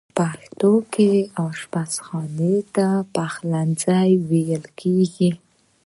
په 0.15 0.25
پښتو 0.35 0.71
کې 0.93 1.11
آشپز 1.47 1.91
خانې 2.05 2.55
ته 2.75 2.87
پخلنځی 3.15 4.11
ویل 4.29 4.63
کیږی. 4.79 5.29